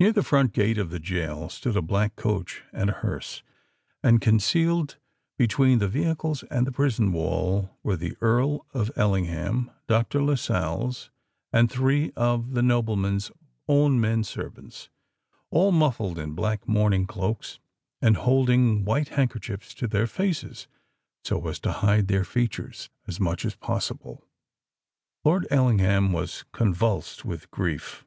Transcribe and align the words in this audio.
Near 0.00 0.10
the 0.10 0.24
front 0.24 0.52
gate 0.52 0.76
of 0.76 0.90
the 0.90 0.98
gaol 0.98 1.48
stood 1.50 1.76
a 1.76 1.82
black 1.82 2.16
coach 2.16 2.64
and 2.72 2.90
a 2.90 2.94
hearse;—and 2.94 4.20
concealed 4.20 4.96
between 5.38 5.78
the 5.78 5.86
vehicles 5.86 6.42
and 6.50 6.66
the 6.66 6.72
prison 6.72 7.12
wall, 7.12 7.78
were 7.84 7.94
the 7.96 8.16
Earl 8.20 8.66
of 8.74 8.90
Ellingham, 8.96 9.70
Dr. 9.86 10.20
Lascelles, 10.20 11.10
and 11.52 11.70
three 11.70 12.10
of 12.16 12.54
the 12.54 12.60
nobleman's 12.62 13.30
own 13.68 14.00
men 14.00 14.24
servants, 14.24 14.88
all 15.52 15.70
muffled 15.70 16.18
in 16.18 16.32
black 16.34 16.66
mourning 16.66 17.06
cloaks, 17.06 17.60
and 18.02 18.16
holding 18.16 18.84
white 18.84 19.10
handkerchiefs 19.10 19.74
to 19.74 19.86
their 19.86 20.08
faces 20.08 20.66
so 21.22 21.46
as 21.46 21.60
to 21.60 21.70
hide 21.70 22.08
their 22.08 22.24
features 22.24 22.90
as 23.06 23.20
much 23.20 23.44
as 23.44 23.54
possible. 23.54 24.26
Lord 25.24 25.46
Ellingham 25.52 26.12
was 26.12 26.42
convulsed 26.50 27.24
with 27.24 27.48
grief. 27.52 28.04